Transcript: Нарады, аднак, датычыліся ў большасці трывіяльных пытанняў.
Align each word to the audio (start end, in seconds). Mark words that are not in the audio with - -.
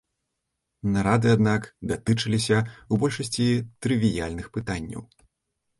Нарады, 0.95 1.27
аднак, 1.37 1.67
датычыліся 1.91 2.57
ў 2.57 2.93
большасці 3.05 3.47
трывіяльных 3.87 4.45
пытанняў. 4.59 5.01